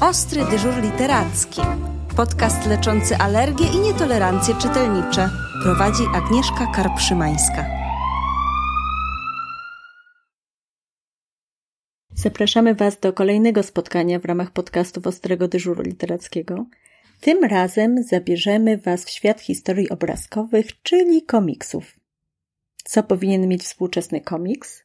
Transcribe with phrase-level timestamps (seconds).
[0.00, 1.60] Ostry dyżur literacki.
[2.16, 5.30] Podcast leczący alergie i nietolerancje czytelnicze.
[5.62, 7.66] Prowadzi Agnieszka Karpszymańska.
[12.14, 16.66] Zapraszamy Was do kolejnego spotkania w ramach podcastu Ostrego Dyżuru Literackiego.
[17.20, 22.00] Tym razem zabierzemy Was w świat historii obrazkowych, czyli komiksów.
[22.84, 24.82] Co powinien mieć współczesny komiks?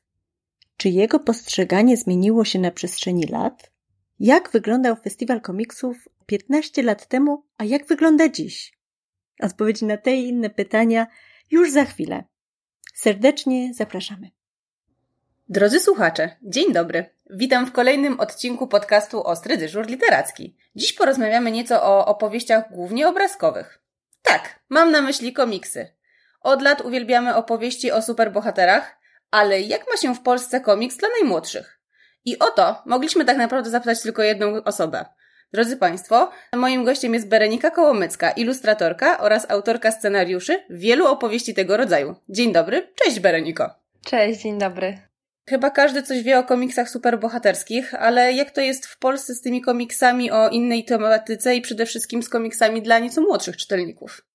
[0.77, 3.72] Czy jego postrzeganie zmieniło się na przestrzeni lat?
[4.25, 8.73] Jak wyglądał festiwal komiksów 15 lat temu, a jak wygląda dziś?
[9.41, 11.07] Odpowiedzi na te i inne pytania
[11.51, 12.23] już za chwilę.
[12.93, 14.31] Serdecznie zapraszamy.
[15.49, 17.05] Drodzy słuchacze, dzień dobry.
[17.29, 20.55] Witam w kolejnym odcinku podcastu Ostry Dyżur Literacki.
[20.75, 23.81] Dziś porozmawiamy nieco o opowieściach głównie obrazkowych.
[24.21, 25.87] Tak, mam na myśli komiksy.
[26.41, 28.97] Od lat uwielbiamy opowieści o superbohaterach,
[29.31, 31.82] ale jak ma się w Polsce komiks dla najmłodszych?
[32.25, 35.05] I o to mogliśmy tak naprawdę zapytać tylko jedną osobę.
[35.53, 42.15] Drodzy Państwo, moim gościem jest Berenika Kołomycka, ilustratorka oraz autorka scenariuszy wielu opowieści tego rodzaju.
[42.29, 43.69] Dzień dobry, cześć Bereniko.
[44.05, 44.97] Cześć, dzień dobry.
[45.49, 49.61] Chyba każdy coś wie o komiksach superbohaterskich, ale jak to jest w Polsce z tymi
[49.61, 54.25] komiksami o innej tematyce i przede wszystkim z komiksami dla nieco młodszych czytelników?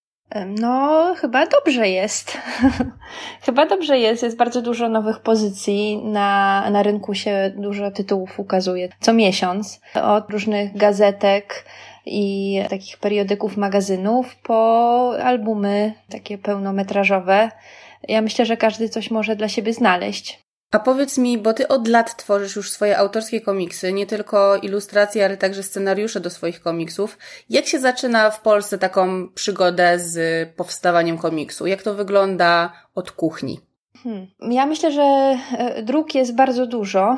[0.46, 2.38] No, chyba dobrze jest.
[3.46, 4.22] chyba dobrze jest.
[4.22, 6.00] Jest bardzo dużo nowych pozycji.
[6.04, 9.80] Na, na rynku się dużo tytułów ukazuje co miesiąc.
[9.94, 11.64] Od różnych gazetek
[12.06, 17.50] i takich periodyków, magazynów po albumy takie pełnometrażowe.
[18.08, 20.47] Ja myślę, że każdy coś może dla siebie znaleźć.
[20.70, 25.24] A powiedz mi, bo ty od lat tworzysz już swoje autorskie komiksy, nie tylko ilustracje,
[25.24, 27.18] ale także scenariusze do swoich komiksów.
[27.50, 31.66] Jak się zaczyna w Polsce taką przygodę z powstawaniem komiksu?
[31.66, 33.60] Jak to wygląda od kuchni?
[34.04, 34.26] Hmm.
[34.40, 35.02] Ja myślę, że
[35.58, 37.16] e, dróg jest bardzo dużo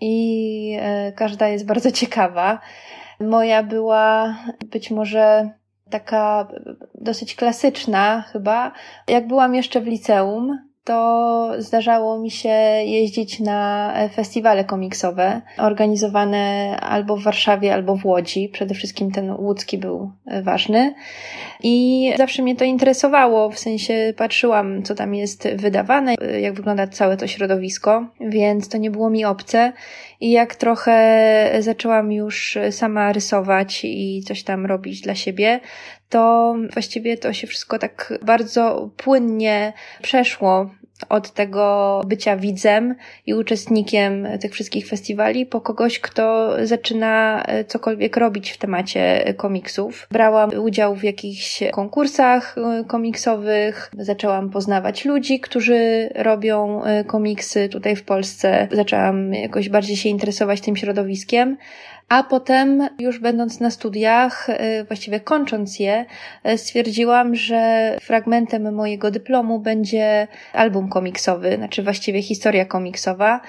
[0.00, 2.60] i e, każda jest bardzo ciekawa.
[3.20, 5.50] Moja była być może
[5.90, 6.48] taka
[6.94, 8.72] dosyć klasyczna chyba.
[9.08, 12.48] Jak byłam jeszcze w liceum, to zdarzało mi się
[12.84, 18.48] jeździć na festiwale komiksowe, organizowane albo w Warszawie, albo w Łodzi.
[18.48, 20.94] Przede wszystkim ten łódzki był ważny.
[21.62, 27.16] I zawsze mnie to interesowało, w sensie patrzyłam, co tam jest wydawane, jak wygląda całe
[27.16, 29.72] to środowisko, więc to nie było mi obce.
[30.20, 35.60] I jak trochę zaczęłam już sama rysować i coś tam robić dla siebie,
[36.08, 39.72] to właściwie to się wszystko tak bardzo płynnie
[40.02, 40.70] przeszło
[41.08, 42.94] od tego bycia widzem
[43.26, 50.08] i uczestnikiem tych wszystkich festiwali po kogoś, kto zaczyna cokolwiek robić w temacie komiksów.
[50.10, 58.68] Brałam udział w jakichś konkursach komiksowych, zaczęłam poznawać ludzi, którzy robią komiksy tutaj w Polsce.
[58.72, 61.56] Zaczęłam jakoś bardziej się interesować tym środowiskiem.
[62.08, 66.04] A potem, już będąc na studiach, y, właściwie kończąc je,
[66.48, 73.40] y, stwierdziłam, że fragmentem mojego dyplomu będzie album komiksowy, znaczy właściwie historia komiksowa.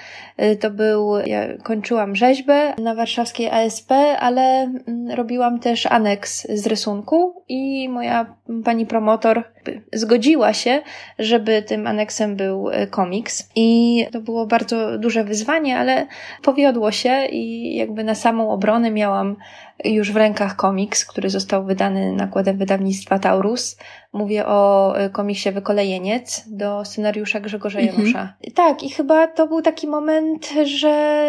[0.42, 6.66] Y, to był, ja kończyłam rzeźbę na warszawskiej ASP, ale mm, robiłam też aneks z
[6.66, 9.53] rysunku i moja pani promotor
[9.92, 10.82] zgodziła się,
[11.18, 13.48] żeby tym aneksem był komiks.
[13.56, 16.06] I to było bardzo duże wyzwanie, ale
[16.42, 19.36] powiodło się i jakby na samą obronę miałam
[19.84, 23.76] już w rękach komiks, który został wydany nakładem wydawnictwa Taurus.
[24.12, 27.98] Mówię o komiksie Wykolejeniec do scenariusza Grzegorza mhm.
[27.98, 28.34] Janusza.
[28.54, 31.24] Tak, i chyba to był taki moment, że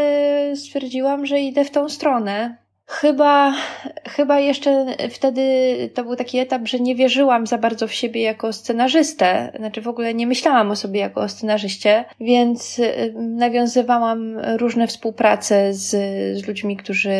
[0.56, 2.65] stwierdziłam, że idę w tą stronę.
[2.88, 3.54] Chyba,
[4.08, 5.42] chyba jeszcze wtedy
[5.94, 9.52] to był taki etap, że nie wierzyłam za bardzo w siebie jako scenarzystę.
[9.58, 15.74] Znaczy w ogóle nie myślałam o sobie jako o scenarzyście, więc y, nawiązywałam różne współprace
[15.74, 15.90] z,
[16.40, 17.14] z ludźmi, którzy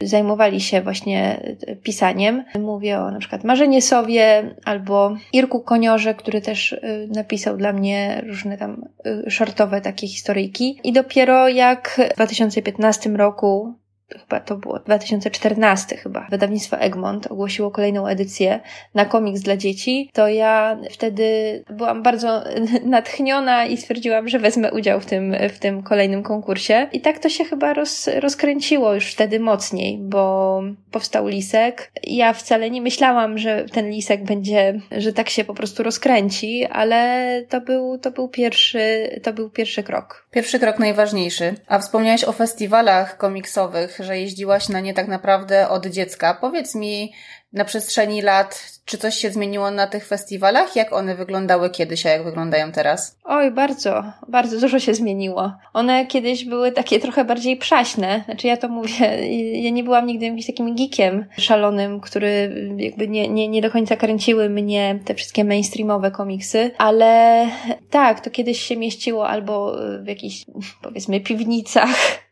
[0.00, 1.40] zajmowali się właśnie
[1.82, 2.44] pisaniem.
[2.58, 8.22] Mówię o na przykład Marzenie Sowie albo Irku Koniorze, który też y, napisał dla mnie
[8.26, 8.84] różne tam
[9.26, 10.80] y, shortowe takie historyjki.
[10.84, 13.74] I dopiero jak w 2015 roku
[14.08, 18.60] chyba to było 2014 chyba, wydawnictwo Egmont ogłosiło kolejną edycję
[18.94, 21.24] na komiks dla dzieci, to ja wtedy
[21.70, 22.44] byłam bardzo
[22.84, 26.88] natchniona i stwierdziłam, że wezmę udział w tym, w tym kolejnym konkursie.
[26.92, 31.92] I tak to się chyba roz, rozkręciło już wtedy mocniej, bo powstał lisek.
[32.02, 37.42] Ja wcale nie myślałam, że ten lisek będzie, że tak się po prostu rozkręci, ale
[37.48, 40.26] to był, to był pierwszy, to był pierwszy krok.
[40.30, 41.54] Pierwszy krok najważniejszy.
[41.66, 46.34] A wspomniałeś o festiwalach komiksowych że jeździłaś na nie tak naprawdę od dziecka.
[46.34, 47.12] Powiedz mi,
[47.54, 50.76] na przestrzeni lat, czy coś się zmieniło na tych festiwalach?
[50.76, 53.18] Jak one wyglądały kiedyś, a jak wyglądają teraz?
[53.24, 55.52] Oj, bardzo, bardzo dużo się zmieniło.
[55.72, 58.22] One kiedyś były takie trochę bardziej przaśne.
[58.24, 59.28] Znaczy ja to mówię,
[59.62, 63.96] ja nie byłam nigdy jakimś takim geekiem szalonym, który jakby nie, nie, nie do końca
[63.96, 67.46] kręciły mnie te wszystkie mainstreamowe komiksy, ale
[67.90, 70.44] tak, to kiedyś się mieściło albo w jakichś,
[70.82, 72.23] powiedzmy, piwnicach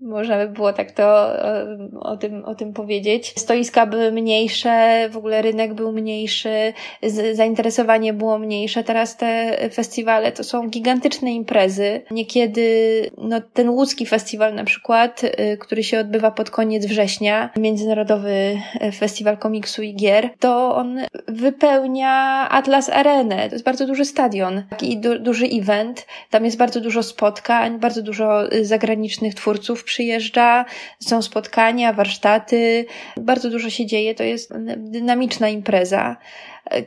[0.00, 1.32] można by było tak to
[2.00, 3.34] o, tym, o tym powiedzieć.
[3.36, 6.72] Stoiska były mniejsze, w ogóle rynek był mniejszy,
[7.32, 8.84] zainteresowanie było mniejsze.
[8.84, 12.02] Teraz te festiwale to są gigantyczne imprezy.
[12.10, 18.60] Niekiedy, no ten łódzki festiwal na przykład, y, który się odbywa pod koniec września, Międzynarodowy
[18.98, 20.98] Festiwal Komiksu i Gier, to on
[21.28, 23.48] wypełnia Atlas Arenę.
[23.48, 26.06] To jest bardzo duży stadion i du duży event.
[26.30, 28.64] Tam jest bardzo dużo spotkań, bardzo dużo y,
[29.08, 30.64] zagranicznych twórców przyjeżdża,
[31.00, 36.16] są spotkania, warsztaty, bardzo dużo się dzieje, to jest dynamiczna impreza.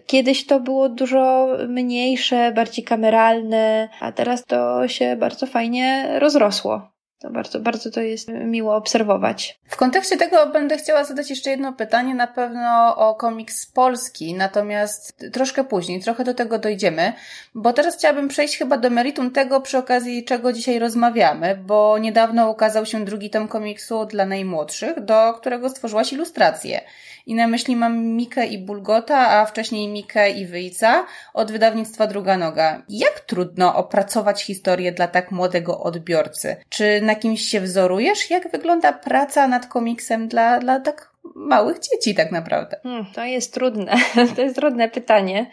[0.05, 6.90] Kiedyś to było dużo mniejsze, bardziej kameralne, a teraz to się bardzo fajnie rozrosło.
[7.21, 9.59] To bardzo, bardzo to jest miło obserwować.
[9.67, 15.25] W kontekście tego będę chciała zadać jeszcze jedno pytanie, na pewno o komiks polski, natomiast
[15.33, 17.13] troszkę później, trochę do tego dojdziemy,
[17.55, 22.49] bo teraz chciałabym przejść chyba do meritum tego, przy okazji czego dzisiaj rozmawiamy, bo niedawno
[22.49, 26.81] ukazał się drugi tom komiksu dla najmłodszych, do którego stworzyłaś ilustrację.
[27.25, 32.37] I na myśli mam Mikę i Bulgota, a wcześniej Mikę i Wyjca od wydawnictwa Druga
[32.37, 32.83] Noga.
[32.89, 36.55] Jak trudno opracować historię dla tak młodego odbiorcy?
[36.69, 38.29] Czy na kimś się wzorujesz?
[38.29, 42.77] Jak wygląda praca nad komiksem dla, dla tak małych dzieci tak naprawdę?
[42.83, 43.95] Hmm, to jest trudne.
[44.35, 45.49] To jest trudne pytanie.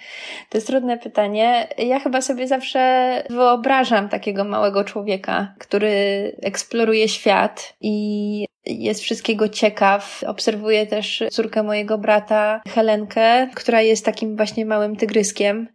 [0.51, 1.69] To jest trudne pytanie.
[1.79, 5.91] Ja chyba sobie zawsze wyobrażam takiego małego człowieka, który
[6.43, 10.25] eksploruje świat i jest wszystkiego ciekaw.
[10.27, 15.69] Obserwuję też córkę mojego brata, Helenkę, która jest takim właśnie małym tygryskiem.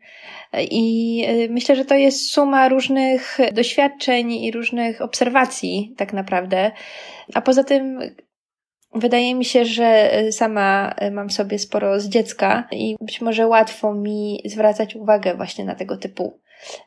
[0.72, 6.72] I y, myślę, że to jest suma różnych doświadczeń i różnych obserwacji, tak naprawdę.
[7.34, 8.00] A poza tym,
[8.96, 14.42] wydaje mi się, że sama mam sobie sporo z dziecka i być może łatwo mi
[14.46, 16.40] zwracać uwagę właśnie na tego typu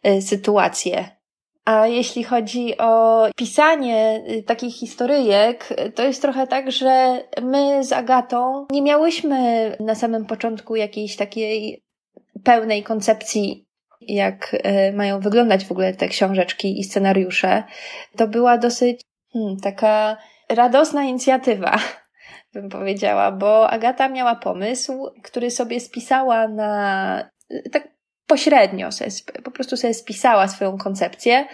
[0.06, 1.17] y, sytuacje.
[1.64, 8.67] A jeśli chodzi o pisanie takich historyjek, to jest trochę tak, że my z Agatą
[8.70, 11.82] nie miałyśmy na samym początku jakiejś takiej
[12.44, 13.67] pełnej koncepcji,
[14.00, 14.56] jak
[14.93, 17.64] mają wyglądać w ogóle te książeczki i scenariusze.
[18.17, 19.00] To była dosyć
[19.32, 20.17] hmm, taka
[20.48, 21.78] radosna inicjatywa,
[22.54, 27.31] bym powiedziała, bo Agata miała pomysł, który sobie spisała na
[27.72, 27.95] tak
[28.26, 29.11] pośrednio sobie,
[29.44, 31.46] po prostu sobie spisała swoją koncepcję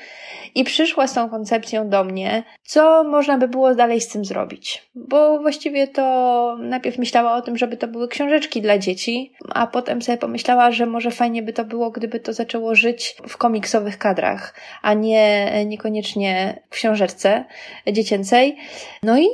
[0.55, 4.91] i przyszła z tą koncepcją do mnie, co można by było dalej z tym zrobić.
[4.95, 10.03] Bo właściwie to najpierw myślała o tym, żeby to były książeczki dla dzieci, a potem
[10.03, 14.55] sobie pomyślała, że może fajnie by to było, gdyby to zaczęło żyć w komiksowych kadrach,
[14.83, 17.45] a nie niekoniecznie w książeczce
[17.93, 18.57] dziecięcej.
[19.03, 19.29] No i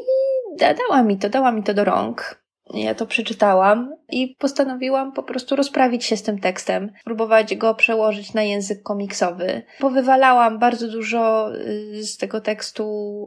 [0.58, 2.47] dała mi to, dała mi to do rąk.
[2.74, 8.34] Ja to przeczytałam i postanowiłam po prostu rozprawić się z tym tekstem, próbować go przełożyć
[8.34, 9.62] na język komiksowy.
[9.78, 12.84] Powywalałam bardzo dużo y, z tego tekstu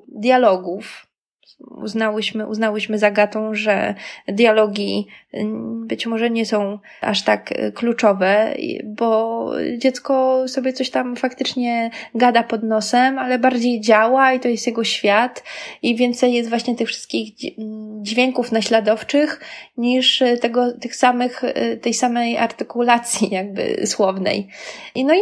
[0.08, 1.11] dialogów,
[1.70, 3.96] uznałyśmy, uznałyśmy z Agatą, że
[4.28, 8.56] dialogi mm, być może nie są aż tak y, kluczowe,
[8.86, 14.68] bo dziecko sobie coś tam faktycznie gada pod nosem, ale bardziej działa i to jest
[14.68, 15.44] jego świat
[15.82, 17.34] i więcej jest właśnie tych wszystkich
[18.02, 19.40] dźwięków naśladowczych
[19.78, 24.48] niż tego, tych samych, y, tej samej artykulacji jakby słownej.
[24.96, 25.20] I no i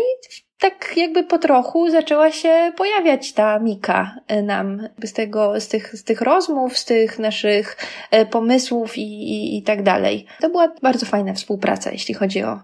[0.59, 5.95] tak jakby po trochu zaczęła się pojawiać ta Mika e, nam z tego, z tych,
[5.95, 7.77] z tych rozmów, z tych naszych
[8.11, 10.25] e, pomysłów i, i, i tak dalej.
[10.41, 12.59] To była bardzo fajna współpraca, jeśli chodzi o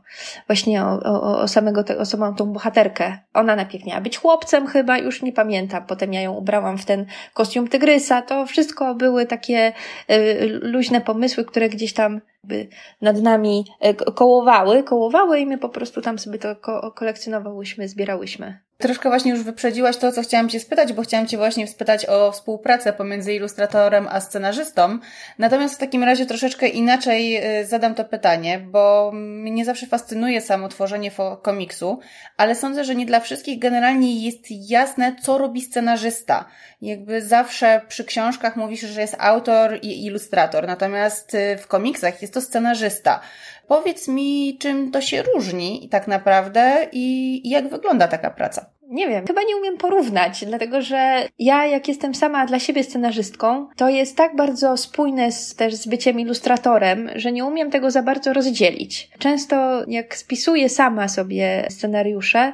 [0.47, 3.17] właśnie o, o, o samego, te, o samą tą bohaterkę.
[3.33, 5.85] Ona najpierw miała być chłopcem chyba, już nie pamiętam.
[5.85, 8.21] Potem ja ją ubrałam w ten kostium tygrysa.
[8.21, 9.73] To wszystko były takie
[10.11, 12.67] y, luźne pomysły, które gdzieś tam jakby
[13.01, 18.64] nad nami e, kołowały, kołowały i my po prostu tam sobie to ko kolekcjonowałyśmy, zbierałyśmy.
[18.77, 22.31] Troszkę właśnie już wyprzedziłaś to, co chciałam Cię spytać, bo chciałam Cię właśnie spytać o
[22.31, 24.99] współpracę pomiędzy ilustratorem a scenarzystą.
[25.39, 30.67] Natomiast w takim razie troszeczkę inaczej y, zadam to pytanie, bo mnie zawsze fascynuje samo
[30.67, 31.99] tworzenie komiksu,
[32.37, 36.45] ale sądzę, że nie dla wszystkich generalnie jest jasne, co robi scenarzysta.
[36.81, 42.33] Jakby zawsze przy książkach mówisz, że jest autor i ilustrator, natomiast y, w komiksach jest
[42.33, 43.19] to scenarzysta.
[43.67, 48.74] Powiedz mi, czym to się różni tak naprawdę i jak wygląda taka praca?
[48.87, 53.67] Nie wiem, chyba nie umiem porównać, dlatego że ja, jak jestem sama dla siebie scenarzystką,
[53.75, 58.03] to jest tak bardzo spójne z, też z byciem ilustratorem, że nie umiem tego za
[58.03, 59.09] bardzo rozdzielić.
[59.19, 62.53] Często, jak spisuję sama sobie scenariusze,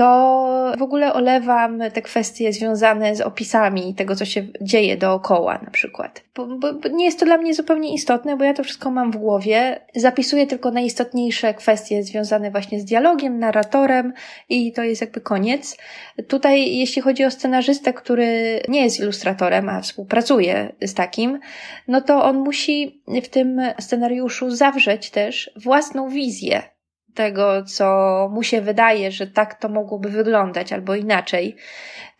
[0.00, 5.70] to w ogóle olewam te kwestie związane z opisami tego, co się dzieje dookoła, na
[5.70, 6.22] przykład.
[6.36, 9.12] Bo, bo, bo, nie jest to dla mnie zupełnie istotne, bo ja to wszystko mam
[9.12, 9.80] w głowie.
[9.94, 14.12] Zapisuję tylko najistotniejsze kwestie związane właśnie z dialogiem, narratorem
[14.48, 15.69] i to jest jakby koniec.
[16.28, 21.40] Tutaj, jeśli chodzi o scenarzystę, który nie jest ilustratorem, a współpracuje z takim,
[21.88, 26.62] no to on musi w tym scenariuszu zawrzeć też własną wizję
[27.14, 31.56] tego, co mu się wydaje, że tak to mogłoby wyglądać albo inaczej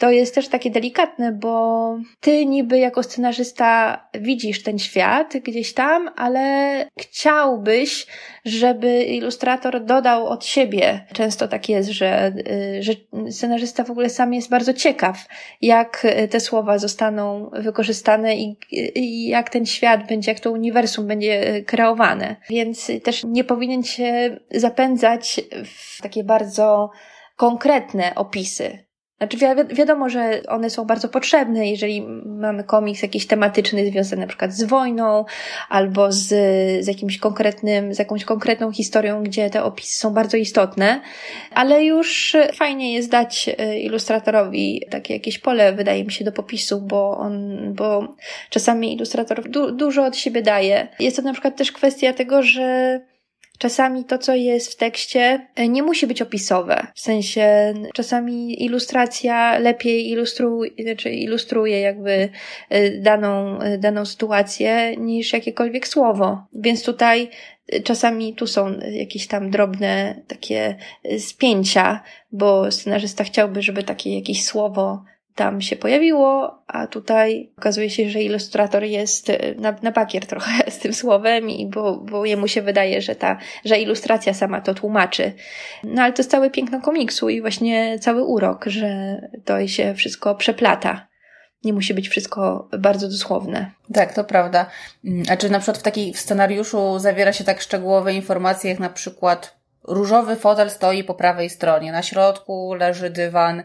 [0.00, 6.10] to jest też takie delikatne, bo ty niby jako scenarzysta widzisz ten świat gdzieś tam,
[6.16, 8.06] ale chciałbyś,
[8.44, 11.06] żeby ilustrator dodał od siebie.
[11.12, 12.32] Często tak jest, że,
[12.78, 12.92] y, że
[13.30, 15.28] scenarzysta w ogóle sam jest bardzo ciekaw,
[15.62, 18.56] jak te słowa zostaną wykorzystane i,
[18.94, 22.36] i jak ten świat będzie, jak to uniwersum będzie kreowane.
[22.50, 24.36] Więc też nie powinien się
[24.80, 26.90] zapędzać w takie bardzo
[27.36, 33.86] konkretne opisy znaczy wi wiadomo, że one są bardzo potrzebne, jeżeli mamy komiks jakiś tematyczny
[33.86, 35.24] związany na przykład z wojną
[35.68, 36.28] albo z,
[36.84, 41.00] z jakimś konkretnym, z jakąś konkretną historią, gdzie te opisy są bardzo istotne,
[41.50, 46.80] ale już fajnie jest dać e, ilustratorowi takie jakieś pole, wydaje mi się, do popisu,
[46.80, 48.14] bo on, bo
[48.50, 50.88] czasami ilustrator du dużo od siebie daje.
[51.00, 53.00] Jest to na przykład też kwestia tego, że
[53.60, 56.86] Czasami to, co jest w tekście, e, nie musi być opisowe.
[56.94, 62.28] W sensie, czasami ilustracja lepiej ilustruje, znaczy ilustruje jakby
[62.68, 66.42] e, daną, e, daną sytuację niż jakiekolwiek słowo.
[66.54, 67.28] Więc tutaj
[67.84, 70.76] czasami tu są jakieś tam drobne takie
[71.18, 72.02] spięcia,
[72.32, 75.04] bo scenarzysta chciałby, żeby takie jakieś słowo
[75.40, 80.52] tam się pojawiło, a tutaj okazuje się, że ilustrator jest e, na, na bakier trochę
[80.70, 84.74] z tym słowem, i bo, bo jemu się wydaje, że ta, że ilustracja sama to
[84.74, 85.32] tłumaczy.
[85.84, 90.34] No ale to jest całe piękno komiksu i właśnie cały urok, że to się wszystko
[90.34, 91.06] przeplata.
[91.64, 93.70] Nie musi być wszystko bardzo dosłowne.
[93.94, 94.66] Tak, to prawda.
[95.04, 98.90] Mm, a czy na przykład w takiej scenariuszu zawiera się tak szczegółowe informacje, jak na
[98.90, 103.62] przykład różowy fotel stoi po prawej stronie, na środku leży dywan,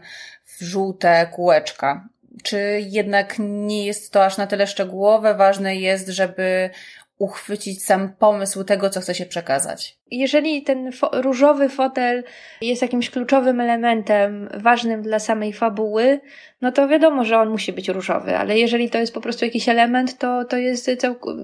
[0.60, 2.08] żółte kółeczka.
[2.42, 5.34] Czy jednak nie jest to aż na tyle szczegółowe?
[5.34, 6.70] Ważne jest, żeby
[7.18, 9.98] uchwycić sam pomysł tego, co chce się przekazać.
[10.10, 12.24] Jeżeli ten fo różowy fotel
[12.60, 16.20] jest jakimś kluczowym elementem ważnym dla samej fabuły,
[16.60, 19.68] no to wiadomo, że on musi być różowy, ale jeżeli to jest po prostu jakiś
[19.68, 20.90] element, to, to jest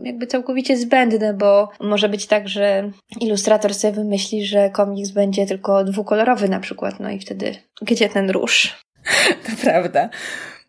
[0.02, 2.90] jakby całkowicie zbędne, bo może być tak, że
[3.20, 8.30] ilustrator sobie wymyśli, że komiks będzie tylko dwukolorowy na przykład, no i wtedy gdzie ten
[8.30, 8.82] róż?
[9.46, 10.08] To prawda.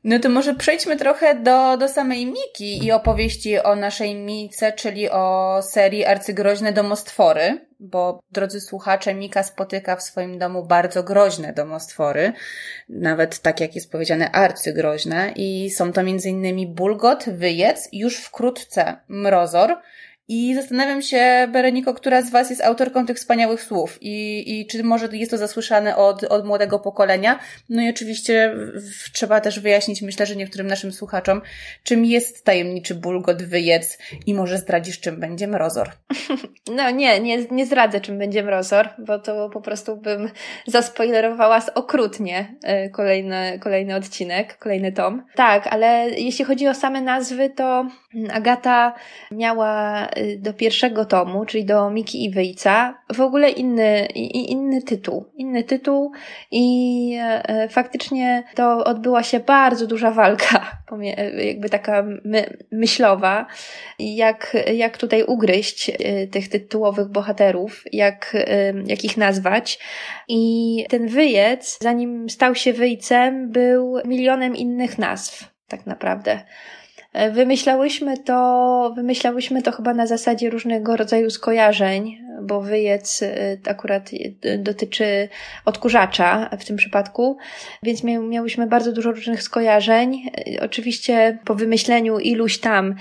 [0.04, 5.10] No to może przejdźmy trochę do, do samej Miki i opowieści o naszej Mice, czyli
[5.10, 12.34] o serii Arcygroźne Domostwory, bo drodzy słuchacze, Mika spotyka w swoim domu bardzo groźne domostwory,
[12.90, 19.78] nawet tak jak jest powiedziane arcygroźne i są to innymi Bulgot, Wyjec, już wkrótce Mrozor,
[20.28, 24.84] i zastanawiam się, Bereniko, która z Was jest autorką tych wspaniałych słów i, i czy
[24.84, 27.40] może jest to zasłyszane od, od młodego pokolenia.
[27.70, 31.42] No i oczywiście w, trzeba też wyjaśnić, myślę, że niektórym naszym słuchaczom,
[31.84, 35.90] czym jest tajemniczy bulgot wyjedz i może zdradzisz, czym będzie mrozor.
[36.76, 40.30] No nie, nie, nie zdradzę, czym będzie mrozor, bo to po prostu bym
[40.68, 45.26] zaspoilerowała okrutnie e, kolejny, kolejny odcinek, kolejny tom.
[45.36, 47.88] Tak, ale jeśli chodzi o same nazwy, to
[48.32, 48.94] Agata
[49.32, 50.08] miała
[50.38, 55.26] do pierwszego tomu, czyli do Miki i Wyjca, w ogóle inny, inny tytuł.
[55.36, 56.12] Inny tytuł
[56.52, 60.78] i e, faktycznie to odbyła się bardzo duża walka,
[61.48, 63.46] jakby taka my, myślowa,
[64.00, 69.80] jak, jak tutaj ugryźć e, tych tytułowych bohaterów, jak, e, jak ich nazwać.
[70.28, 76.40] I ten wyjec, zanim stał się wyjcem, był milionem innych nazw, tak naprawdę.
[77.32, 84.10] Wymyślałyśmy to, wymyślałyśmy to chyba na zasadzie różnego rodzaju skojarzeń, bo wyjec y, akurat
[84.58, 85.30] dotyczy
[85.66, 87.38] odkurzacza w tym przypadku,
[87.84, 90.30] więc miałyśmy bardzo dużo różnych skojarzeń.
[90.48, 92.96] Y, oczywiście po wymyśleniu iluś tam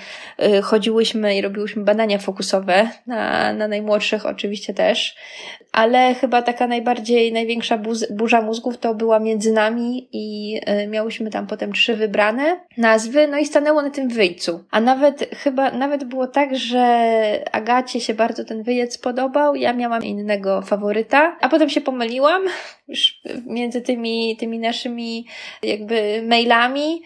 [0.63, 5.17] chodziłyśmy i robiłyśmy badania fokusowe na, na najmłodszych oczywiście też,
[5.73, 7.79] ale chyba taka najbardziej, największa
[8.11, 13.47] burza mózgów to była między nami i miałyśmy tam potem trzy wybrane nazwy, no i
[13.47, 14.65] stanęło na tym wyjcu.
[14.71, 16.83] A nawet chyba, nawet było tak, że
[17.53, 22.43] Agacie się bardzo ten wyjec podobał, ja miałam innego faworyta, a potem się pomyliłam
[22.89, 25.27] już między tymi, tymi naszymi
[25.63, 27.03] jakby mailami,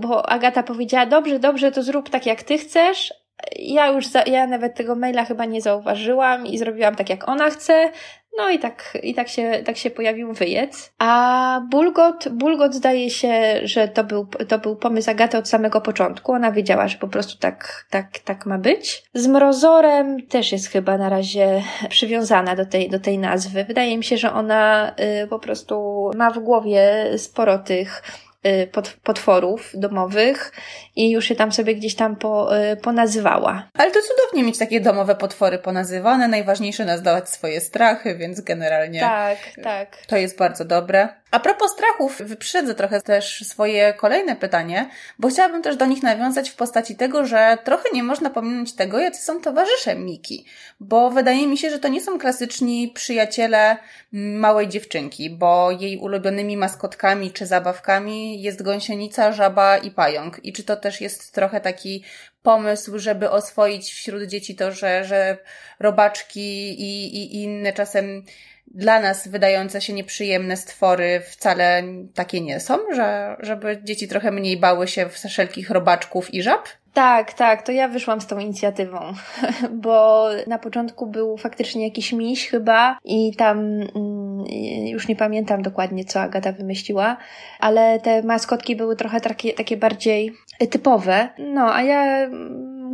[0.00, 3.14] bo Agata powiedziała, dobrze, dobrze, to zrób tak jak ty chcesz,
[3.58, 7.50] ja już, za, ja nawet tego maila chyba nie zauważyłam i zrobiłam tak, jak ona
[7.50, 7.90] chce.
[8.38, 10.92] No i tak, i tak się, tak się pojawił wyjec.
[10.98, 16.32] A Bulgot, Bulgot zdaje się, że to był, to był pomysł Agaty od samego początku.
[16.32, 19.02] Ona wiedziała, że po prostu tak, tak, tak ma być.
[19.14, 23.64] Z Mrozorem też jest chyba na razie przywiązana do tej, do tej nazwy.
[23.64, 24.92] Wydaje mi się, że ona
[25.24, 28.02] y, po prostu ma w głowie sporo tych
[28.46, 28.70] Y,
[29.02, 30.52] potworów domowych
[30.96, 33.68] i już się tam sobie gdzieś tam po, y, ponazywała.
[33.74, 36.28] Ale to cudownie mieć takie domowe potwory ponazywane.
[36.28, 39.00] Najważniejsze nazwać swoje strachy, więc generalnie.
[39.00, 39.96] Tak, tak.
[40.06, 41.08] To jest bardzo dobre.
[41.30, 46.50] A propos strachów, wyprzedzę trochę też swoje kolejne pytanie, bo chciałabym też do nich nawiązać
[46.50, 50.44] w postaci tego, że trochę nie można pominąć tego, jacy są towarzysze Miki,
[50.80, 53.76] bo wydaje mi się, że to nie są klasyczni przyjaciele
[54.12, 60.44] małej dziewczynki, bo jej ulubionymi maskotkami czy zabawkami jest gąsienica, żaba i pająk.
[60.44, 62.04] I czy to też jest trochę taki
[62.42, 65.38] pomysł, żeby oswoić wśród dzieci to, że, że
[65.80, 68.24] robaczki i, i inne czasem
[68.70, 71.82] dla nas wydające się nieprzyjemne stwory wcale
[72.14, 76.68] takie nie są, że, żeby dzieci trochę mniej bały się wszelkich robaczków i żab?
[76.92, 78.98] Tak, tak, to ja wyszłam z tą inicjatywą,
[79.84, 84.44] bo na początku był faktycznie jakiś miś chyba i tam mm,
[84.86, 87.16] już nie pamiętam dokładnie, co Agata wymyśliła,
[87.60, 90.32] ale te maskotki były trochę takie, takie bardziej
[90.70, 91.28] typowe.
[91.38, 92.30] No, a ja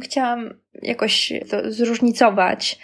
[0.00, 2.78] chciałam jakoś to zróżnicować.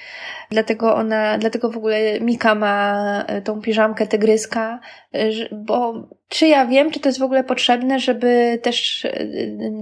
[0.51, 4.81] Dlatego ona, dlatego w ogóle Mika ma e, tą piżamkę tygryska,
[5.13, 9.13] e, bo czy ja wiem, czy to jest w ogóle potrzebne, żeby też e,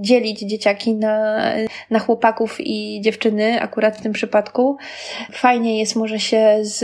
[0.01, 1.43] dzielić dzieciaki na,
[1.89, 4.77] na chłopaków i dziewczyny, akurat w tym przypadku.
[5.31, 6.79] Fajnie jest może się z,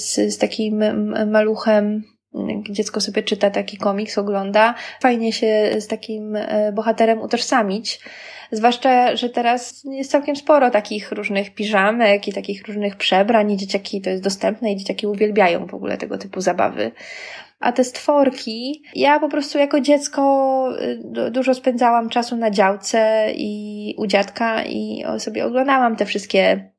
[0.00, 0.82] z, z takim
[1.30, 2.04] maluchem
[2.70, 4.74] dziecko sobie czyta taki komiks, ogląda.
[5.00, 6.38] Fajnie się z takim
[6.72, 8.00] bohaterem utożsamić.
[8.52, 14.00] Zwłaszcza, że teraz jest całkiem sporo takich różnych piżamek i takich różnych przebrań i dzieciaki
[14.00, 16.92] to jest dostępne i dzieciaki uwielbiają w ogóle tego typu zabawy.
[17.60, 20.68] A te stworki, ja po prostu jako dziecko
[21.26, 26.70] y, dużo spędzałam czasu na działce i u dziadka i sobie oglądałam te wszystkie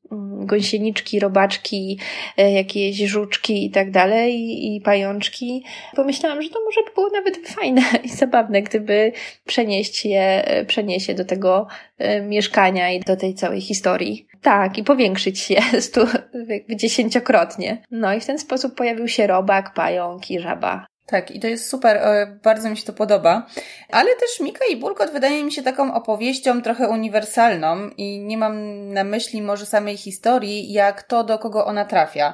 [0.46, 2.00] gąsieniczki, robaczki,
[2.38, 4.36] e, jakieś żuczki i tak dalej,
[4.76, 5.64] i pajączki.
[5.96, 9.12] Pomyślałam, że to może by było nawet fajne i zabawne, gdyby
[9.46, 14.28] przenieść je, e, przenieść je do tego e, mieszkania i do tej całej historii.
[14.42, 16.02] Tak, i powiększyć je stu,
[16.48, 17.84] jakby dziesięciokrotnie.
[17.92, 20.91] No i w ten sposób pojawił się robak, pająk i żaba.
[21.06, 22.02] Tak, i to jest super,
[22.44, 23.48] bardzo mi się to podoba.
[23.90, 28.88] Ale też Mika i Bulgot wydaje mi się taką opowieścią trochę uniwersalną i nie mam
[28.94, 32.34] na myśli może samej historii, jak to, do kogo ona trafia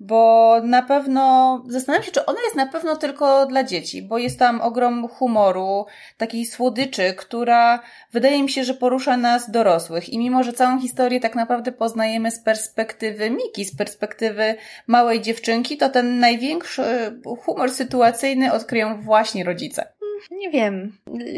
[0.00, 4.38] bo na pewno zastanawiam się, czy ona jest na pewno tylko dla dzieci, bo jest
[4.38, 7.80] tam ogrom humoru, takiej słodyczy, która
[8.12, 10.08] wydaje mi się, że porusza nas dorosłych.
[10.08, 14.54] I mimo, że całą historię tak naprawdę poznajemy z perspektywy Miki, z perspektywy
[14.86, 17.70] małej dziewczynki, to ten największy humor
[18.08, 19.92] sytuacyjny odkryją właśnie rodzice.
[20.30, 20.92] Nie wiem.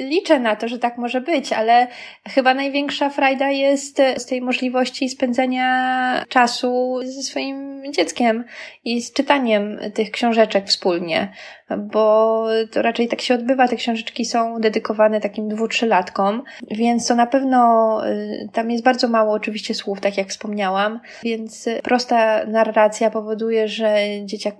[0.08, 1.86] Liczę na to, że tak może być, ale
[2.28, 8.44] chyba największa frajda jest z tej możliwości spędzenia czasu ze swoim dzieckiem
[8.84, 11.32] i z czytaniem tych książeczek wspólnie,
[11.78, 13.68] bo to raczej tak się odbywa.
[13.68, 19.08] Te książeczki są dedykowane takim dwu, trzylatkom, więc to na pewno y, tam jest bardzo
[19.08, 24.54] mało oczywiście słów, tak jak wspomniałam, więc prosta narracja powoduje, że dzieciak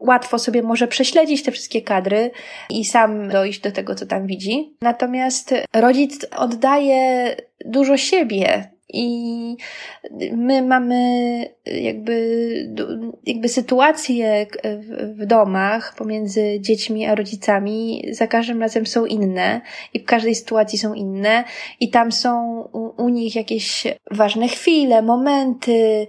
[0.00, 2.30] łatwo sobie może prześledzić te wszystkie kadry
[2.70, 4.76] i sam dojść do tego, co tam widzi.
[4.80, 9.56] Natomiast rodzic oddaje dużo siebie i
[10.32, 11.00] my mamy
[11.66, 12.74] jakby,
[13.26, 14.46] jakby sytuacje
[15.02, 19.60] w domach pomiędzy dziećmi a rodzicami za każdym razem są inne
[19.94, 21.44] i w każdej sytuacji są inne
[21.80, 26.06] i tam są u, u nich jakieś ważne chwile, momenty,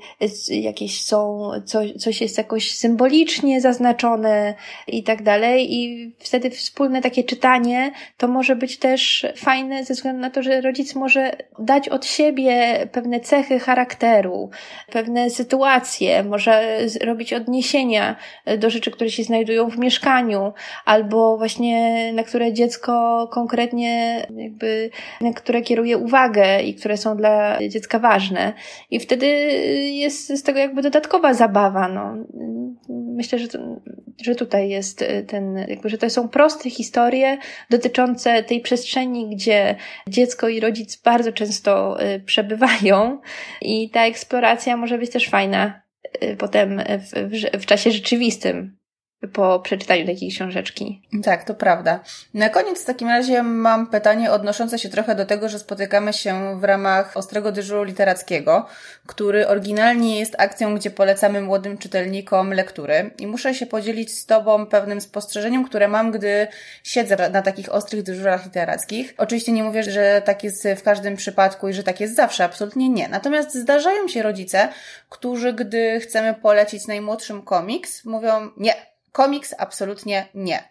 [0.50, 4.54] jakieś są, coś, coś jest jakoś symbolicznie zaznaczone
[4.88, 10.22] i tak dalej i wtedy wspólne takie czytanie to może być też fajne ze względu
[10.22, 14.50] na to, że rodzic może dać od siebie pewne, cechy charakteru,
[14.92, 18.16] pewne sytuacje, może robić odniesienia
[18.58, 20.54] do rzeczy, które się znajdują w mieszkaniu,
[20.86, 24.90] albo właśnie na które dziecko konkretnie jakby,
[25.22, 28.54] na które kieruje uwagę i które są dla dziecka ważne.
[28.92, 29.28] I wtedy
[29.92, 32.16] jest z tego jakby dodatkowa zabawa, no.
[32.90, 33.48] Myślę, że,
[34.24, 37.38] że tutaj jest ten, jakby, że to są proste historie
[37.70, 39.76] dotyczące tej przestrzeni, gdzie
[40.08, 43.20] dziecko i rodzic bardzo często y, przebywają
[43.62, 45.82] i ta eksploracja może być też fajna
[46.38, 48.78] potem w, w, w czasie rzeczywistym
[49.34, 51.02] po przeczytaniu takiej książeczki.
[51.24, 52.00] Tak, to prawda.
[52.34, 56.60] Na koniec w takim razie mam pytanie odnoszące się trochę do tego, że spotykamy się
[56.60, 58.66] w ramach Ostrego Dyżuru Literackiego,
[59.06, 63.12] który oryginalnie jest akcją, gdzie polecamy młodym czytelnikom lektury.
[63.20, 66.48] I muszę się podzielić z Tobą pewnym spostrzeżeniem, które mam, gdy
[66.84, 69.14] siedzę na takich ostrych dyżurach literackich.
[69.18, 72.90] Oczywiście nie mówię, że tak jest w każdym przypadku i że tak jest zawsze, absolutnie
[72.90, 73.08] nie.
[73.08, 74.70] Natomiast zdarzają się rodzice,
[75.10, 80.64] którzy, gdy chcemy polecić najmłodszym komiks, mówią nie, Komiks absolutnie nie.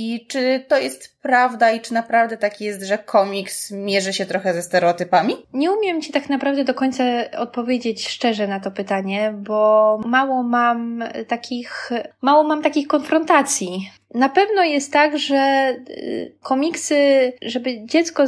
[0.00, 4.54] I czy to jest prawda i czy naprawdę tak jest, że komiks mierzy się trochę
[4.54, 5.34] ze stereotypami?
[5.52, 7.04] Nie umiem Ci tak naprawdę do końca
[7.38, 11.90] odpowiedzieć szczerze na to pytanie, bo mało mam takich,
[12.22, 13.90] mało mam takich konfrontacji.
[14.14, 18.24] Na pewno jest tak, że y, komiksy, żeby dziecko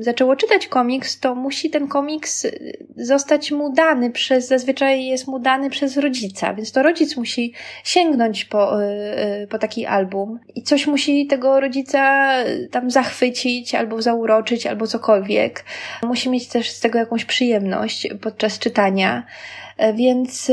[0.00, 5.38] zaczęło czytać komiks, to musi ten komiks y, zostać mu dany przez, zazwyczaj jest mu
[5.38, 7.52] dany przez rodzica, więc to rodzic musi
[7.84, 12.34] sięgnąć po, y, po taki album i coś musi tego rodzica
[12.70, 15.64] tam zachwycić, albo zauroczyć, albo cokolwiek.
[16.02, 19.26] Musi mieć też z tego jakąś przyjemność podczas czytania.
[19.76, 20.50] E, więc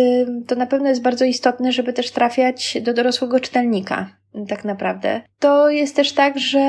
[0.47, 5.21] to na pewno jest bardzo istotne, żeby też trafiać do dorosłego czytelnika tak naprawdę.
[5.39, 6.59] To jest też tak, że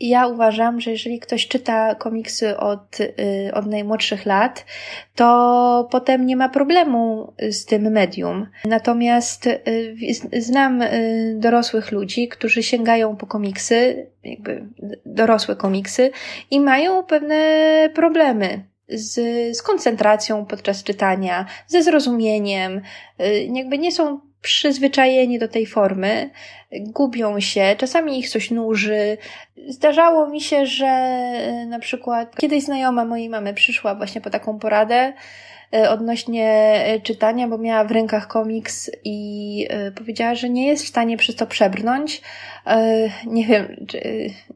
[0.00, 3.10] ja uważam, że jeżeli ktoś czyta komiksy od, y,
[3.54, 4.66] od najmłodszych lat,
[5.14, 8.46] to potem nie ma problemu z tym medium.
[8.64, 9.60] Natomiast y,
[10.38, 14.64] znam y, dorosłych ludzi, którzy sięgają po komiksy, jakby
[15.06, 16.10] dorosłe komiksy
[16.50, 17.36] i mają pewne
[17.94, 19.14] problemy z,
[19.56, 22.80] z koncentracją podczas czytania, ze zrozumieniem,
[23.52, 26.30] jakby nie są przyzwyczajeni do tej formy,
[26.72, 29.18] gubią się, czasami ich coś nuży.
[29.68, 34.58] Zdarzało mi się, że e, na przykład kiedyś znajoma mojej mamy przyszła właśnie po taką
[34.58, 35.12] poradę
[35.72, 36.48] odnośnie
[36.86, 41.36] e, czytania, bo miała w rękach komiks i powiedziała, że nie jest w stanie przez
[41.36, 42.22] to przebrnąć.
[43.26, 43.86] Nie wiem,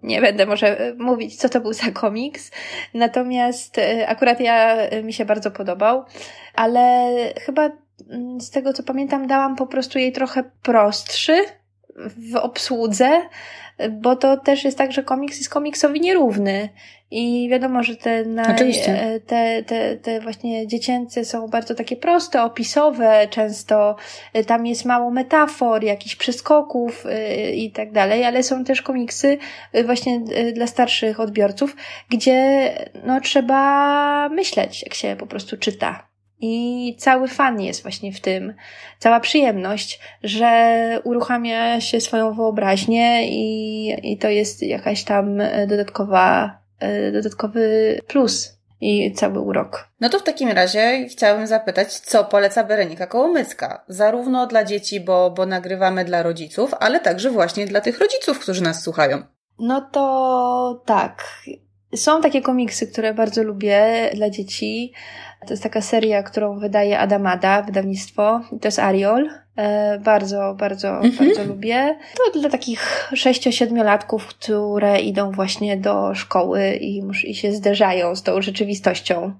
[0.03, 2.51] nie będę może mówić, co to był za komiks,
[2.95, 6.05] natomiast akurat ja mi się bardzo podobał,
[6.55, 7.09] ale
[7.41, 7.71] chyba
[8.11, 11.45] Mm, z tego co pamiętam, dałam po prostu jej trochę prostszy
[12.17, 13.23] w obsłudze,
[13.91, 16.69] bo to też jest tak, że komiks jest komiksowi nierówny.
[17.11, 23.29] I wiadomo, że te, e, te, te, te właśnie dziecięce są bardzo takie proste, opisowe,
[23.31, 23.97] często
[24.33, 29.39] e, tam jest mało metafor, jakichś przeskoków e, i tak dalej, ale są też komiksy
[29.85, 30.21] właśnie
[30.53, 31.77] dla starszych odbiorców,
[32.09, 32.71] gdzie
[33.05, 36.16] no trzeba myśleć, jak się po prostu czyta.
[36.41, 38.55] I cały fan jest właśnie w tym,
[38.99, 47.13] cała przyjemność, że uruchamia się swoją wyobraźnię i, i to jest jakaś tam dodatkowa, e,
[47.13, 49.89] dodatkowy plus i cały urok.
[50.01, 53.85] No to w takim razie chciałabym zapytać, co poleca Berenika Kołomycka?
[53.89, 58.63] Zarówno dla dzieci, bo, bo nagrywamy dla rodziców, ale także właśnie dla tych rodziców, którzy
[58.63, 59.23] nas słuchają.
[59.59, 61.25] No to tak.
[61.97, 64.93] Są takie komiksy, które bardzo lubię dla dzieci.
[65.47, 68.41] To jest taka seria, którą wydaje Adamada, wydawnictwo.
[68.61, 69.29] To jest Ariol.
[69.57, 71.17] E, bardzo, bardzo, mhm.
[71.17, 71.99] bardzo lubię.
[72.33, 78.43] To dla takich 6-7-latków, które idą właśnie do szkoły i, i się zderzają z tą
[78.43, 79.33] rzeczywistością.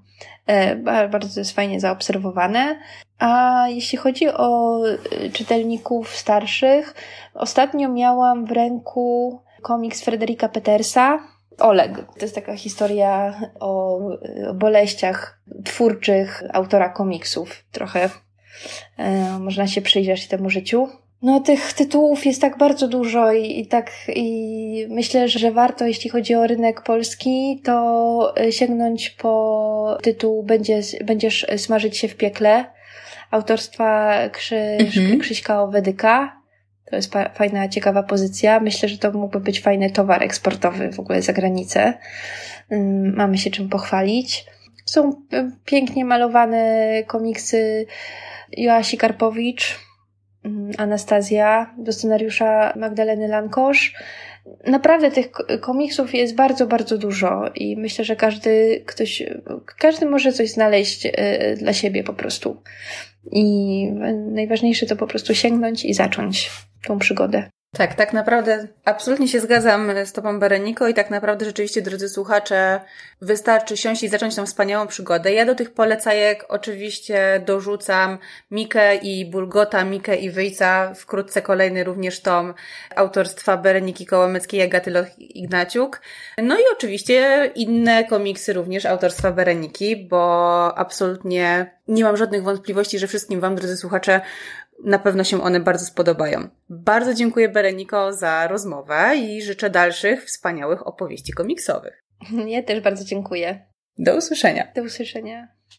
[0.47, 0.75] E,
[1.09, 2.79] bardzo jest fajnie zaobserwowane.
[3.19, 6.95] A jeśli chodzi o e, czytelników starszych,
[7.33, 11.19] ostatnio miałam w ręku komiks Frederika Petersa,
[11.59, 11.97] Oleg.
[11.97, 13.97] To jest taka historia o,
[14.49, 17.63] o boleściach twórczych autora komiksów.
[17.71, 18.09] Trochę
[18.97, 20.87] e, można się przyjrzeć temu życiu.
[21.21, 26.09] No, tych tytułów jest tak bardzo dużo i, i, tak, i myślę, że warto, jeśli
[26.09, 32.65] chodzi o rynek polski, to sięgnąć po tytuł Będzie, Będziesz smażyć się w piekle
[33.31, 35.19] autorstwa Krzyż, mhm.
[35.19, 36.36] Krzyśka Owedyka.
[36.89, 38.59] To jest fajna, ciekawa pozycja.
[38.59, 41.93] Myślę, że to mógłby być fajny towar eksportowy w ogóle za granicę.
[43.13, 44.45] Mamy się czym pochwalić.
[44.85, 45.11] Są
[45.65, 47.85] pięknie malowane komiksy
[48.51, 49.79] Joasi Karpowicz,
[50.77, 53.93] Anastazja, do scenariusza Magdaleny Lankosz.
[54.67, 59.23] naprawdę tych komiksów jest bardzo, bardzo dużo i myślę, że każdy ktoś,
[59.79, 62.61] każdy może coś znaleźć e, dla siebie po prostu.
[63.31, 63.87] I
[64.31, 66.51] najważniejsze to po prostu sięgnąć i zacząć
[66.87, 67.49] tą przygodę.
[67.77, 72.79] Tak, tak naprawdę absolutnie się zgadzam z Tobą, Bereniko, i tak naprawdę rzeczywiście, drodzy słuchacze,
[73.21, 75.33] wystarczy siąść i zacząć tą wspaniałą przygodę.
[75.33, 78.17] Ja do tych polecajek oczywiście dorzucam
[78.51, 82.53] Mikę i Bulgota, Mikę i Wyjca, wkrótce kolejny również tom
[82.95, 86.01] autorstwa Bereniki Kołomeckiej, Agaty Ignaciuk.
[86.37, 93.07] No i oczywiście inne komiksy również autorstwa Bereniki, bo absolutnie nie mam żadnych wątpliwości, że
[93.07, 94.21] wszystkim Wam, drodzy słuchacze,
[94.83, 96.47] na pewno się one bardzo spodobają.
[96.69, 102.03] Bardzo dziękuję Bereniko za rozmowę i życzę dalszych wspaniałych opowieści komiksowych.
[102.47, 103.65] Ja też bardzo dziękuję.
[103.97, 104.67] Do usłyszenia.
[104.75, 105.56] Do usłyszenia.